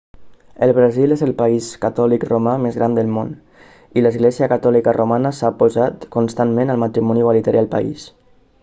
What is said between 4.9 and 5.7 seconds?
romana s'ha